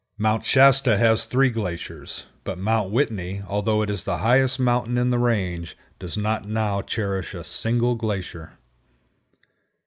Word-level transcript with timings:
Mount 0.17 0.43
Shasta 0.43 0.97
has 0.97 1.25
three 1.25 1.51
glaciers, 1.51 2.25
but 2.43 2.57
Mount 2.57 2.89
Whitney, 2.89 3.43
although 3.47 3.83
it 3.83 3.89
is 3.91 4.03
the 4.03 4.17
highest 4.17 4.59
mountain 4.59 4.97
in 4.97 5.11
the 5.11 5.19
range, 5.19 5.77
does 5.99 6.17
not 6.17 6.49
now 6.49 6.81
cherish 6.81 7.35
a 7.35 7.43
single 7.43 7.93
glacier. 7.93 8.53